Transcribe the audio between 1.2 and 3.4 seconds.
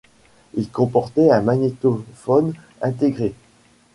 un magnétophone intégré.